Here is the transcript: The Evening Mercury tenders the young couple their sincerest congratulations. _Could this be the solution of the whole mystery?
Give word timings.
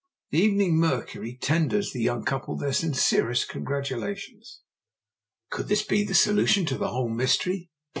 The 0.31 0.39
Evening 0.39 0.77
Mercury 0.77 1.37
tenders 1.39 1.91
the 1.93 2.01
young 2.01 2.25
couple 2.25 2.57
their 2.57 2.73
sincerest 2.73 3.47
congratulations. 3.47 4.61
_Could 5.51 5.67
this 5.67 5.83
be 5.83 6.03
the 6.03 6.15
solution 6.15 6.63
of 6.73 6.79
the 6.79 6.87
whole 6.87 7.09
mystery? 7.13 7.69